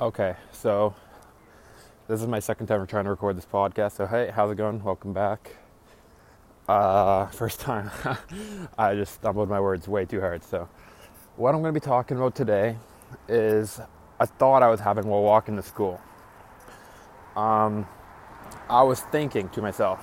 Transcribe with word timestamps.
Okay, 0.00 0.36
so 0.52 0.94
this 2.06 2.22
is 2.22 2.28
my 2.28 2.38
second 2.38 2.68
time 2.68 2.86
trying 2.86 3.02
to 3.02 3.10
record 3.10 3.36
this 3.36 3.44
podcast. 3.44 3.96
So 3.96 4.06
hey, 4.06 4.30
how's 4.32 4.52
it 4.52 4.54
going? 4.54 4.80
Welcome 4.80 5.12
back. 5.12 5.56
Uh, 6.68 7.26
first 7.30 7.58
time, 7.58 7.90
I 8.78 8.94
just 8.94 9.14
stumbled 9.14 9.48
my 9.48 9.58
words 9.58 9.88
way 9.88 10.04
too 10.04 10.20
hard. 10.20 10.44
So 10.44 10.68
what 11.34 11.52
I'm 11.52 11.62
going 11.62 11.74
to 11.74 11.80
be 11.80 11.84
talking 11.84 12.16
about 12.16 12.36
today 12.36 12.76
is 13.28 13.80
a 14.20 14.26
thought 14.26 14.62
I 14.62 14.68
was 14.68 14.78
having 14.78 15.08
while 15.08 15.22
walking 15.22 15.56
to 15.56 15.62
school. 15.62 16.00
Um, 17.34 17.84
I 18.70 18.84
was 18.84 19.00
thinking 19.00 19.48
to 19.48 19.60
myself, 19.60 20.00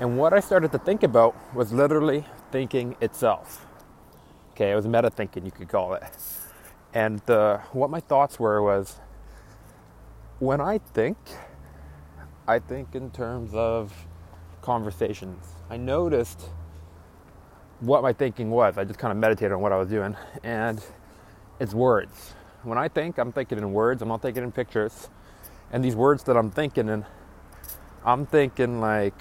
and 0.00 0.18
what 0.18 0.34
I 0.34 0.40
started 0.40 0.70
to 0.72 0.78
think 0.78 1.02
about 1.02 1.34
was 1.54 1.72
literally 1.72 2.26
thinking 2.52 2.94
itself. 3.00 3.64
Okay, 4.52 4.70
it 4.70 4.74
was 4.74 4.86
meta 4.86 5.08
thinking, 5.08 5.46
you 5.46 5.50
could 5.50 5.70
call 5.70 5.94
it. 5.94 6.02
And 6.94 7.28
uh, 7.28 7.58
what 7.72 7.90
my 7.90 8.00
thoughts 8.00 8.38
were 8.38 8.62
was 8.62 8.98
when 10.38 10.60
I 10.60 10.78
think, 10.78 11.18
I 12.46 12.58
think 12.58 12.94
in 12.94 13.10
terms 13.10 13.50
of 13.52 13.92
conversations. 14.62 15.44
I 15.68 15.76
noticed 15.76 16.42
what 17.80 18.02
my 18.02 18.12
thinking 18.12 18.50
was. 18.50 18.78
I 18.78 18.84
just 18.84 18.98
kind 18.98 19.12
of 19.12 19.18
meditated 19.18 19.52
on 19.52 19.60
what 19.60 19.72
I 19.72 19.76
was 19.76 19.88
doing, 19.88 20.16
and 20.42 20.82
it's 21.60 21.74
words. 21.74 22.34
When 22.62 22.78
I 22.78 22.88
think, 22.88 23.18
I'm 23.18 23.32
thinking 23.32 23.58
in 23.58 23.72
words, 23.72 24.02
I'm 24.02 24.08
not 24.08 24.22
thinking 24.22 24.42
in 24.42 24.52
pictures. 24.52 25.10
And 25.70 25.84
these 25.84 25.94
words 25.94 26.22
that 26.24 26.36
I'm 26.36 26.50
thinking 26.50 26.88
in, 26.88 27.04
I'm 28.04 28.26
thinking 28.26 28.80
like, 28.80 29.20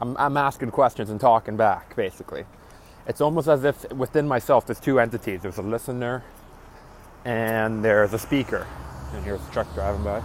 I'm, 0.00 0.16
I'm 0.16 0.36
asking 0.36 0.70
questions 0.70 1.10
and 1.10 1.20
talking 1.20 1.56
back, 1.56 1.96
basically 1.96 2.46
it's 3.06 3.20
almost 3.20 3.48
as 3.48 3.64
if 3.64 3.90
within 3.92 4.28
myself 4.28 4.66
there's 4.66 4.80
two 4.80 5.00
entities. 5.00 5.42
There's 5.42 5.58
a 5.58 5.62
listener 5.62 6.22
and 7.24 7.84
there's 7.84 8.12
a 8.12 8.18
speaker. 8.18 8.66
And 9.14 9.24
here's 9.24 9.46
a 9.46 9.50
truck 9.50 9.72
driving 9.74 10.02
by. 10.04 10.18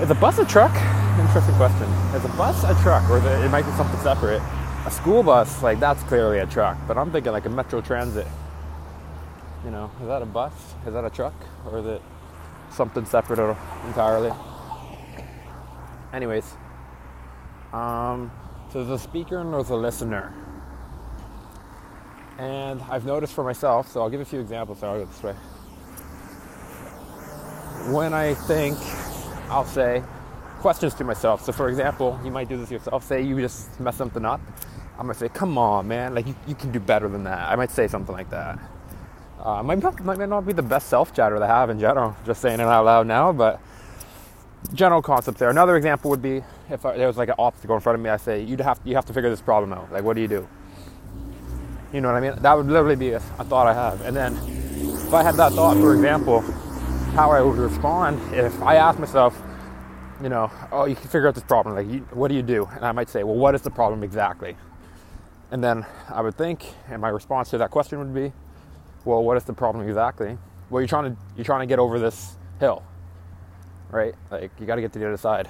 Is 0.00 0.10
a 0.10 0.14
bus 0.14 0.38
a 0.38 0.44
truck? 0.44 0.74
Interesting 1.18 1.54
question. 1.56 1.84
Is 2.14 2.24
a 2.24 2.36
bus 2.36 2.64
a 2.64 2.74
truck? 2.82 3.08
Or 3.10 3.18
it, 3.18 3.44
it 3.44 3.50
might 3.50 3.66
be 3.66 3.72
something 3.72 4.00
separate. 4.00 4.42
A 4.86 4.90
school 4.90 5.22
bus 5.22 5.62
like 5.62 5.78
that's 5.78 6.02
clearly 6.04 6.38
a 6.38 6.46
truck. 6.46 6.76
But 6.88 6.96
i'm 6.96 7.12
thinking 7.12 7.32
like 7.32 7.46
a 7.46 7.50
metro 7.50 7.80
transit. 7.80 8.26
You 9.64 9.70
know 9.70 9.90
is 10.00 10.06
that 10.06 10.22
a 10.22 10.26
bus? 10.26 10.52
Is 10.86 10.94
that 10.94 11.04
a 11.04 11.10
truck? 11.10 11.34
Or 11.66 11.78
is 11.78 11.86
it 11.86 12.02
something 12.70 13.04
separate 13.04 13.56
entirely? 13.86 14.32
Anyways 16.12 16.54
um, 17.72 18.32
so 18.72 18.84
there's 18.84 19.00
a 19.00 19.02
speaker 19.02 19.38
and 19.38 19.52
there's 19.52 19.70
a 19.70 19.76
listener 19.76 20.32
and 22.40 22.80
I've 22.88 23.04
noticed 23.04 23.34
for 23.34 23.44
myself, 23.44 23.92
so 23.92 24.00
I'll 24.00 24.08
give 24.08 24.22
a 24.22 24.24
few 24.24 24.40
examples, 24.40 24.78
so 24.80 24.88
I'll 24.88 24.98
go 24.98 25.04
this 25.04 25.22
way. 25.22 25.34
When 27.92 28.14
I 28.14 28.32
think, 28.32 28.78
I'll 29.50 29.66
say 29.66 30.02
questions 30.60 30.94
to 30.94 31.04
myself. 31.04 31.44
So, 31.44 31.52
for 31.52 31.68
example, 31.68 32.18
you 32.24 32.30
might 32.30 32.48
do 32.48 32.56
this 32.56 32.70
yourself. 32.70 33.04
Say 33.04 33.20
you 33.20 33.38
just 33.40 33.78
mess 33.78 33.96
something 33.96 34.24
up. 34.24 34.40
I'm 34.92 35.06
gonna 35.06 35.14
say, 35.14 35.28
come 35.28 35.58
on, 35.58 35.88
man, 35.88 36.14
like 36.14 36.26
you, 36.26 36.34
you 36.46 36.54
can 36.54 36.72
do 36.72 36.80
better 36.80 37.08
than 37.08 37.24
that. 37.24 37.50
I 37.50 37.56
might 37.56 37.70
say 37.70 37.88
something 37.88 38.14
like 38.14 38.30
that. 38.30 38.58
Uh, 39.38 39.62
might, 39.62 39.82
not, 39.82 40.02
might 40.02 40.18
not 40.18 40.46
be 40.46 40.54
the 40.54 40.62
best 40.62 40.88
self 40.88 41.14
chatter 41.14 41.38
to 41.38 41.46
have 41.46 41.68
in 41.68 41.78
general, 41.78 42.16
just 42.24 42.40
saying 42.40 42.60
it 42.60 42.66
out 42.66 42.86
loud 42.86 43.06
now, 43.06 43.32
but 43.32 43.60
general 44.72 45.02
concept 45.02 45.38
there. 45.38 45.50
Another 45.50 45.76
example 45.76 46.10
would 46.10 46.22
be 46.22 46.42
if 46.70 46.86
I, 46.86 46.96
there 46.96 47.06
was 47.06 47.18
like 47.18 47.28
an 47.28 47.36
obstacle 47.38 47.74
in 47.76 47.82
front 47.82 47.98
of 47.98 48.02
me, 48.02 48.08
I 48.08 48.16
say, 48.16 48.42
"You'd 48.42 48.60
have, 48.60 48.80
you 48.84 48.94
have 48.94 49.06
to 49.06 49.12
figure 49.12 49.30
this 49.30 49.42
problem 49.42 49.72
out. 49.74 49.92
Like, 49.92 50.04
what 50.04 50.16
do 50.16 50.22
you 50.22 50.28
do? 50.28 50.48
You 51.92 52.00
know 52.00 52.12
what 52.12 52.16
I 52.16 52.20
mean? 52.20 52.40
That 52.42 52.56
would 52.56 52.66
literally 52.66 52.96
be 52.96 53.10
a, 53.10 53.16
a 53.16 53.44
thought 53.44 53.66
I 53.66 53.74
have. 53.74 54.00
And 54.02 54.16
then 54.16 54.36
if 55.06 55.12
I 55.12 55.22
had 55.24 55.34
that 55.36 55.52
thought, 55.52 55.76
for 55.76 55.92
example, 55.92 56.40
how 57.14 57.32
I 57.32 57.40
would 57.40 57.58
respond 57.58 58.20
if 58.32 58.62
I 58.62 58.76
asked 58.76 59.00
myself, 59.00 59.40
you 60.22 60.28
know, 60.28 60.50
oh, 60.70 60.84
you 60.84 60.94
can 60.94 61.08
figure 61.08 61.26
out 61.26 61.34
this 61.34 61.42
problem. 61.42 61.74
Like, 61.74 61.88
you, 61.88 62.00
what 62.12 62.28
do 62.28 62.34
you 62.34 62.42
do? 62.42 62.66
And 62.76 62.84
I 62.84 62.92
might 62.92 63.08
say, 63.08 63.24
well, 63.24 63.34
what 63.34 63.54
is 63.56 63.62
the 63.62 63.70
problem 63.70 64.04
exactly? 64.04 64.56
And 65.50 65.64
then 65.64 65.84
I 66.08 66.20
would 66.20 66.36
think, 66.36 66.64
and 66.88 67.02
my 67.02 67.08
response 67.08 67.50
to 67.50 67.58
that 67.58 67.72
question 67.72 67.98
would 67.98 68.14
be, 68.14 68.32
well, 69.04 69.24
what 69.24 69.36
is 69.36 69.44
the 69.44 69.52
problem 69.52 69.88
exactly? 69.88 70.38
Well, 70.68 70.80
you're 70.80 70.88
trying 70.88 71.16
to 71.16 71.20
you're 71.34 71.44
trying 71.44 71.60
to 71.60 71.66
get 71.66 71.80
over 71.80 71.98
this 71.98 72.36
hill, 72.60 72.84
right? 73.90 74.14
Like, 74.30 74.52
you 74.60 74.66
got 74.66 74.76
to 74.76 74.80
get 74.80 74.92
to 74.92 75.00
the 75.00 75.08
other 75.08 75.16
side 75.16 75.48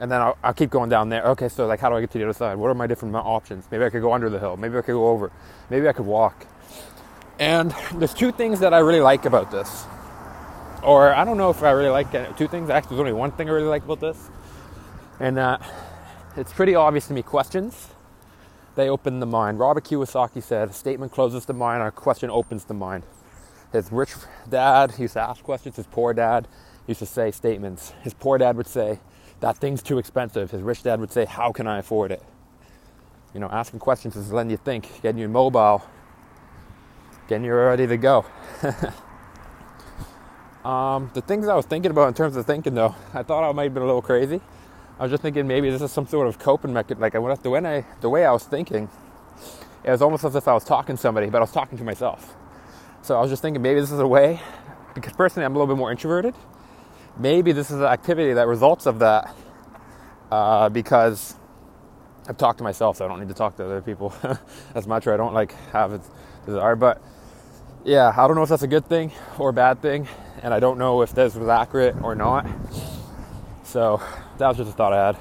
and 0.00 0.10
then 0.10 0.20
I'll, 0.20 0.36
I'll, 0.42 0.54
keep 0.54 0.70
going 0.70 0.90
down 0.90 1.08
there. 1.08 1.24
Okay, 1.28 1.48
so 1.48 1.66
like, 1.66 1.80
how 1.80 1.88
do 1.88 1.96
I 1.96 2.00
get 2.00 2.10
to 2.12 2.18
the 2.18 2.24
other 2.24 2.32
side? 2.32 2.56
What 2.56 2.68
are 2.68 2.74
my 2.74 2.86
different 2.86 3.14
options? 3.14 3.66
Maybe 3.70 3.84
I 3.84 3.90
could 3.90 4.02
go 4.02 4.12
under 4.12 4.28
the 4.28 4.38
hill. 4.38 4.56
Maybe 4.56 4.76
I 4.76 4.82
could 4.82 4.92
go 4.92 5.08
over. 5.08 5.30
Maybe 5.70 5.88
I 5.88 5.92
could 5.92 6.06
walk. 6.06 6.46
And 7.38 7.74
there's 7.94 8.14
two 8.14 8.32
things 8.32 8.60
that 8.60 8.72
I 8.72 8.78
really 8.78 9.00
like 9.00 9.24
about 9.24 9.50
this, 9.50 9.86
or 10.82 11.12
I 11.12 11.24
don't 11.24 11.36
know 11.36 11.50
if 11.50 11.62
I 11.62 11.72
really 11.72 11.90
like 11.90 12.14
it. 12.14 12.36
two 12.36 12.48
things. 12.48 12.70
Actually, 12.70 12.96
there's 12.96 13.00
only 13.00 13.12
one 13.12 13.32
thing 13.32 13.48
I 13.48 13.52
really 13.52 13.68
like 13.68 13.84
about 13.84 14.00
this, 14.00 14.30
and 15.18 15.38
uh, 15.38 15.58
it's 16.36 16.52
pretty 16.52 16.76
obvious 16.76 17.08
to 17.08 17.12
me. 17.12 17.22
Questions, 17.22 17.88
they 18.76 18.88
open 18.88 19.18
the 19.18 19.26
mind. 19.26 19.58
Robert 19.58 19.84
Kiyosaki 19.84 20.42
said, 20.42 20.70
"A 20.70 20.72
statement 20.72 21.10
closes 21.10 21.44
the 21.44 21.54
mind, 21.54 21.82
a 21.82 21.90
question 21.90 22.30
opens 22.30 22.64
the 22.64 22.74
mind." 22.74 23.02
His 23.72 23.90
rich 23.90 24.14
dad 24.48 24.94
used 24.96 25.14
to 25.14 25.20
ask 25.20 25.42
questions. 25.42 25.74
His 25.74 25.86
poor 25.88 26.14
dad 26.14 26.46
used 26.86 27.00
to 27.00 27.06
say 27.06 27.32
statements. 27.32 27.92
His 28.02 28.14
poor 28.14 28.38
dad 28.38 28.56
would 28.56 28.68
say, 28.68 29.00
that 29.44 29.58
thing's 29.58 29.82
too 29.82 29.98
expensive. 29.98 30.50
His 30.50 30.62
rich 30.62 30.82
dad 30.82 31.00
would 31.00 31.12
say, 31.12 31.26
How 31.26 31.52
can 31.52 31.66
I 31.66 31.78
afford 31.78 32.12
it? 32.12 32.22
You 33.34 33.40
know, 33.40 33.48
asking 33.48 33.80
questions 33.80 34.16
is 34.16 34.32
letting 34.32 34.48
you 34.48 34.56
think, 34.56 35.02
getting 35.02 35.20
you 35.20 35.28
mobile, 35.28 35.84
getting 37.28 37.44
you 37.44 37.52
ready 37.52 37.86
to 37.86 37.98
go. 37.98 38.24
um, 40.64 41.10
the 41.12 41.20
things 41.20 41.46
I 41.46 41.54
was 41.54 41.66
thinking 41.66 41.90
about 41.90 42.08
in 42.08 42.14
terms 42.14 42.36
of 42.36 42.46
thinking, 42.46 42.74
though, 42.74 42.94
I 43.12 43.22
thought 43.22 43.46
I 43.46 43.52
might 43.52 43.64
have 43.64 43.74
been 43.74 43.82
a 43.82 43.86
little 43.86 44.00
crazy. 44.00 44.40
I 44.98 45.02
was 45.02 45.10
just 45.10 45.22
thinking 45.22 45.46
maybe 45.46 45.68
this 45.68 45.82
is 45.82 45.92
some 45.92 46.06
sort 46.06 46.26
of 46.26 46.38
coping 46.38 46.72
mechanism. 46.72 47.02
Like 47.02 47.14
I, 47.14 47.34
the 47.34 47.50
way 47.50 47.60
I, 47.60 47.84
the 48.00 48.08
way 48.08 48.24
I 48.24 48.32
was 48.32 48.44
thinking, 48.44 48.88
it 49.84 49.90
was 49.90 50.00
almost 50.00 50.24
as 50.24 50.36
if 50.36 50.48
I 50.48 50.54
was 50.54 50.64
talking 50.64 50.96
to 50.96 51.02
somebody, 51.02 51.28
but 51.28 51.36
I 51.36 51.42
was 51.42 51.52
talking 51.52 51.76
to 51.76 51.84
myself. 51.84 52.34
So 53.02 53.18
I 53.18 53.20
was 53.20 53.30
just 53.30 53.42
thinking 53.42 53.60
maybe 53.60 53.78
this 53.78 53.92
is 53.92 54.00
a 54.00 54.06
way, 54.06 54.40
because 54.94 55.12
personally 55.12 55.44
I'm 55.44 55.54
a 55.54 55.58
little 55.58 55.74
bit 55.74 55.78
more 55.78 55.90
introverted 55.90 56.34
maybe 57.18 57.52
this 57.52 57.70
is 57.70 57.76
an 57.76 57.86
activity 57.86 58.32
that 58.34 58.46
results 58.46 58.86
of 58.86 58.98
that 59.00 59.34
uh, 60.30 60.68
because 60.68 61.34
I've 62.28 62.38
talked 62.38 62.58
to 62.58 62.64
myself, 62.64 62.96
so 62.96 63.04
I 63.04 63.08
don't 63.08 63.20
need 63.20 63.28
to 63.28 63.34
talk 63.34 63.56
to 63.56 63.64
other 63.64 63.80
people 63.80 64.14
as 64.74 64.86
much, 64.86 65.06
or 65.06 65.14
I 65.14 65.16
don't 65.16 65.34
like 65.34 65.52
have 65.72 65.92
it 65.92 66.00
desire. 66.46 66.76
But 66.76 67.02
yeah, 67.84 68.12
I 68.16 68.26
don't 68.26 68.36
know 68.36 68.42
if 68.42 68.48
that's 68.48 68.62
a 68.62 68.68
good 68.68 68.86
thing 68.86 69.12
or 69.38 69.50
a 69.50 69.52
bad 69.52 69.82
thing, 69.82 70.08
and 70.42 70.54
I 70.54 70.60
don't 70.60 70.78
know 70.78 71.02
if 71.02 71.14
this 71.14 71.34
was 71.34 71.48
accurate 71.48 71.96
or 72.02 72.14
not. 72.14 72.46
So 73.62 74.00
that 74.38 74.48
was 74.48 74.56
just 74.56 74.70
a 74.70 74.72
thought 74.72 74.92
I 74.92 75.06
had. 75.06 75.16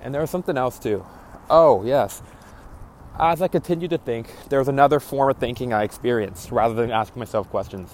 And 0.00 0.14
there 0.14 0.20
was 0.20 0.30
something 0.30 0.56
else 0.56 0.78
too. 0.78 1.04
Oh, 1.50 1.84
yes. 1.84 2.22
As 3.18 3.42
I 3.42 3.48
continued 3.48 3.90
to 3.90 3.98
think, 3.98 4.34
there 4.48 4.58
was 4.58 4.68
another 4.68 5.00
form 5.00 5.30
of 5.30 5.36
thinking 5.36 5.72
I 5.72 5.84
experienced 5.84 6.50
rather 6.50 6.74
than 6.74 6.90
asking 6.90 7.20
myself 7.20 7.48
questions. 7.50 7.90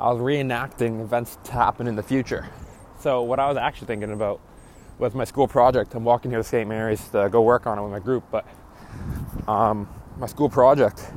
I 0.00 0.12
was 0.12 0.20
reenacting 0.20 1.00
events 1.00 1.38
to 1.44 1.52
happen 1.52 1.88
in 1.88 1.96
the 1.96 2.04
future. 2.04 2.48
So 3.00 3.22
what 3.22 3.40
I 3.40 3.48
was 3.48 3.56
actually 3.56 3.88
thinking 3.88 4.12
about 4.12 4.40
was 4.96 5.12
my 5.12 5.24
school 5.24 5.48
project. 5.48 5.92
I'm 5.94 6.04
walking 6.04 6.30
here 6.30 6.38
to 6.38 6.44
St. 6.44 6.68
Mary's 6.68 7.08
to 7.08 7.28
go 7.28 7.42
work 7.42 7.66
on 7.66 7.78
it 7.78 7.82
with 7.82 7.90
my 7.90 7.98
group, 7.98 8.22
but 8.30 8.46
um, 9.48 9.88
my 10.16 10.26
school 10.26 10.48
project, 10.48 11.12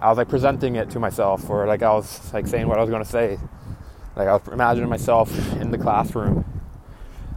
I 0.00 0.08
was 0.10 0.18
like 0.18 0.28
presenting 0.28 0.76
it 0.76 0.90
to 0.90 1.00
myself, 1.00 1.50
or 1.50 1.66
like 1.66 1.82
I 1.82 1.92
was 1.92 2.32
like 2.32 2.46
saying 2.46 2.68
what 2.68 2.78
I 2.78 2.82
was 2.82 2.90
going 2.90 3.02
to 3.02 3.10
say. 3.10 3.36
Like 4.14 4.28
I 4.28 4.32
was 4.32 4.46
imagining 4.46 4.88
myself 4.88 5.36
in 5.54 5.72
the 5.72 5.78
classroom, 5.78 6.44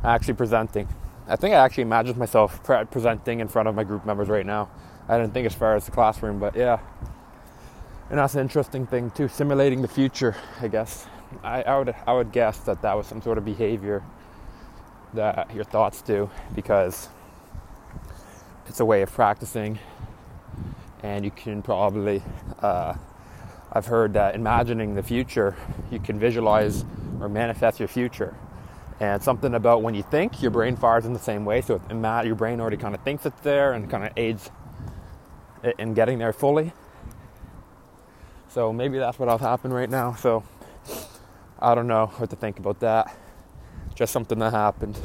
actually 0.03 0.35
presenting. 0.35 0.87
I 1.27 1.37
think 1.37 1.55
I 1.55 1.57
actually 1.57 1.83
imagined 1.83 2.17
myself 2.17 2.63
pre- 2.63 2.85
presenting 2.85 3.39
in 3.39 3.47
front 3.47 3.67
of 3.67 3.73
my 3.73 3.83
group 3.83 4.05
members 4.05 4.27
right 4.27 4.45
now. 4.45 4.69
I 5.07 5.17
didn't 5.17 5.33
think 5.33 5.47
as 5.47 5.55
far 5.55 5.75
as 5.75 5.85
the 5.85 5.91
classroom, 5.91 6.37
but 6.37 6.55
yeah 6.55 6.79
and 8.11 8.19
that's 8.19 8.35
an 8.35 8.41
interesting 8.41 8.85
thing 8.85 9.09
too 9.11 9.27
simulating 9.27 9.81
the 9.81 9.87
future 9.87 10.35
i 10.61 10.67
guess. 10.67 11.07
I, 11.43 11.63
I, 11.63 11.77
would 11.79 11.95
i 12.05 12.13
would 12.13 12.31
guess 12.31 12.59
that 12.59 12.83
that 12.83 12.95
was 12.95 13.07
some 13.07 13.21
sort 13.21 13.39
of 13.39 13.45
behavior 13.45 14.03
that 15.13 15.53
your 15.53 15.63
thoughts 15.63 16.01
do 16.01 16.29
because 16.55 17.09
it's 18.67 18.79
a 18.79 18.85
way 18.85 19.01
of 19.01 19.11
practicing. 19.11 19.79
And 21.03 21.25
you 21.25 21.31
can 21.31 21.61
probably 21.61 22.21
uh, 22.61 22.93
i've 23.73 23.85
heard 23.85 24.13
that 24.13 24.35
imagining 24.35 24.95
the 24.95 25.03
future 25.03 25.55
you 25.89 25.99
can 25.99 26.19
visualize 26.19 26.85
or 27.19 27.27
manifest 27.29 27.79
your 27.79 27.87
future. 27.87 28.35
And 28.99 29.21
something 29.21 29.55
about 29.55 29.81
when 29.81 29.95
you 29.95 30.03
think 30.03 30.41
your 30.41 30.51
brain 30.51 30.75
fires 30.75 31.05
in 31.05 31.13
the 31.13 31.19
same 31.19 31.43
way. 31.43 31.61
So 31.61 31.81
your 31.89 32.35
brain 32.35 32.61
already 32.61 32.77
kind 32.77 32.93
of 32.93 33.01
thinks 33.01 33.25
it's 33.25 33.41
there 33.41 33.73
and 33.73 33.89
kind 33.89 34.03
of 34.03 34.11
aids 34.15 34.51
in 35.79 35.93
getting 35.93 36.19
there 36.19 36.33
fully 36.33 36.71
so 38.53 38.73
maybe 38.73 38.97
that's 38.97 39.17
what'll 39.17 39.37
happen 39.37 39.71
right 39.71 39.89
now. 39.89 40.13
So 40.15 40.43
I 41.59 41.73
don't 41.73 41.87
know 41.87 42.07
what 42.17 42.29
to 42.31 42.35
think 42.35 42.59
about 42.59 42.79
that. 42.81 43.15
Just 43.95 44.11
something 44.11 44.39
that 44.39 44.51
happened. 44.51 44.99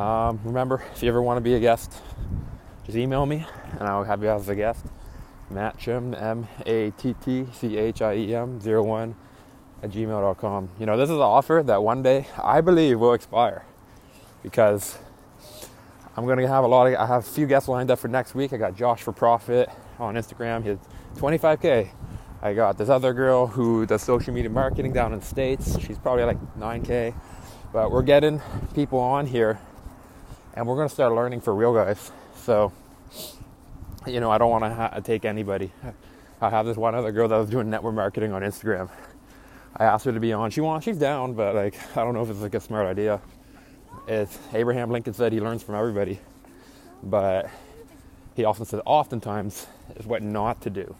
Um, 0.00 0.40
remember, 0.44 0.82
if 0.94 1.02
you 1.02 1.08
ever 1.08 1.20
want 1.20 1.36
to 1.36 1.42
be 1.42 1.54
a 1.54 1.60
guest, 1.60 1.92
just 2.84 2.96
email 2.96 3.26
me 3.26 3.46
and 3.78 3.82
I'll 3.82 4.04
have 4.04 4.22
you 4.22 4.30
as 4.30 4.48
a 4.48 4.54
guest. 4.54 4.86
Matt 5.50 5.78
Chiem, 5.78 6.20
M 6.20 6.48
A 6.64 6.90
T 6.92 7.14
T 7.22 7.46
C 7.52 7.76
H 7.76 8.00
I 8.00 8.14
E 8.14 8.34
M 8.34 8.58
01 8.58 9.14
at 9.82 9.90
gmail.com. 9.90 10.70
You 10.78 10.86
know, 10.86 10.96
this 10.96 11.10
is 11.10 11.16
an 11.16 11.22
offer 11.22 11.62
that 11.66 11.82
one 11.82 12.02
day 12.02 12.26
I 12.42 12.62
believe 12.62 12.98
will 12.98 13.12
expire 13.12 13.64
because 14.42 14.98
I'm 16.16 16.26
gonna 16.26 16.46
have 16.48 16.64
a 16.64 16.68
lot 16.68 16.86
of 16.86 16.94
I 16.94 17.06
have 17.06 17.24
a 17.24 17.26
few 17.26 17.46
guests 17.46 17.68
lined 17.68 17.90
up 17.90 17.98
for 17.98 18.08
next 18.08 18.34
week. 18.34 18.52
I 18.52 18.56
got 18.56 18.74
Josh 18.74 19.02
for 19.02 19.12
Profit 19.12 19.68
on 19.98 20.14
Instagram. 20.14 20.64
He's 20.64 20.78
25k. 21.20 21.90
I 22.44 22.54
got 22.54 22.76
this 22.76 22.88
other 22.88 23.12
girl 23.12 23.46
who 23.46 23.86
does 23.86 24.02
social 24.02 24.34
media 24.34 24.50
marketing 24.50 24.92
down 24.92 25.12
in 25.12 25.20
the 25.20 25.24
States. 25.24 25.78
She's 25.78 25.96
probably 25.96 26.24
like 26.24 26.40
9k. 26.56 27.14
But 27.72 27.92
we're 27.92 28.02
getting 28.02 28.42
people 28.74 28.98
on 28.98 29.26
here 29.26 29.60
and 30.54 30.66
we're 30.66 30.74
gonna 30.74 30.88
start 30.88 31.12
learning 31.12 31.40
for 31.40 31.54
real 31.54 31.72
guys. 31.72 32.10
So 32.34 32.72
you 34.06 34.18
know, 34.18 34.30
I 34.30 34.38
don't 34.38 34.50
want 34.50 34.64
to 34.64 34.74
ha- 34.74 35.00
take 35.04 35.24
anybody. 35.24 35.70
I 36.40 36.50
have 36.50 36.66
this 36.66 36.76
one 36.76 36.96
other 36.96 37.12
girl 37.12 37.28
that 37.28 37.36
was 37.36 37.48
doing 37.48 37.70
network 37.70 37.94
marketing 37.94 38.32
on 38.32 38.42
Instagram. 38.42 38.90
I 39.76 39.84
asked 39.84 40.04
her 40.06 40.12
to 40.12 40.18
be 40.18 40.32
on. 40.32 40.50
She 40.50 40.60
wants. 40.60 40.84
She's 40.84 40.98
down, 40.98 41.34
but 41.34 41.54
like 41.54 41.76
I 41.96 42.02
don't 42.02 42.12
know 42.12 42.22
if 42.22 42.30
it's 42.30 42.40
like 42.40 42.54
a 42.54 42.60
smart 42.60 42.86
idea. 42.86 43.20
It's 44.08 44.36
Abraham 44.52 44.90
Lincoln 44.90 45.14
said 45.14 45.32
he 45.32 45.40
learns 45.40 45.62
from 45.62 45.76
everybody, 45.76 46.18
but 47.04 47.48
he 48.34 48.44
also 48.44 48.64
said 48.64 48.80
oftentimes 48.84 49.68
is 49.94 50.06
what 50.06 50.22
not 50.22 50.60
to 50.62 50.70
do. 50.70 50.96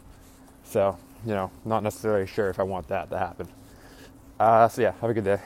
So 0.63 0.97
you 1.25 1.33
know, 1.33 1.51
not 1.65 1.83
necessarily 1.83 2.27
sure 2.27 2.49
if 2.49 2.59
I 2.59 2.63
want 2.63 2.87
that 2.89 3.09
to 3.09 3.17
happen. 3.17 3.47
Uh, 4.39 4.67
so 4.67 4.81
yeah, 4.81 4.93
have 5.01 5.09
a 5.09 5.13
good 5.13 5.23
day. 5.23 5.39